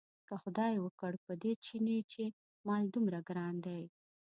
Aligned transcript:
که 0.27 0.33
خدای 0.43 0.73
وکړ 0.79 1.11
په 1.25 1.33
دې 1.41 1.53
چیني 1.65 1.99
چې 2.11 2.23
مال 2.67 2.83
دومره 2.93 3.19
ګران 3.29 3.55
دی. 3.65 3.83